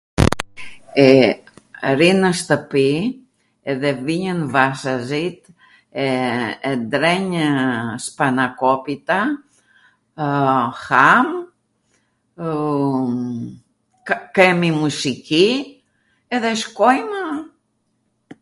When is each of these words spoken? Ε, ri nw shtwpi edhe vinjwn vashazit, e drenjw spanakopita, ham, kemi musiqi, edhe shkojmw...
Ε, 1.05 1.13
ri 1.97 2.07
nw 2.21 2.29
shtwpi 2.39 2.85
edhe 3.73 3.91
vinjwn 4.07 4.39
vashazit, 4.55 5.41
e 6.05 6.07
drenjw 6.95 7.67
spanakopita, 8.07 9.19
ham, 10.87 11.27
kemi 14.41 14.69
musiqi, 14.81 15.47
edhe 16.39 16.51
shkojmw... 16.65 17.19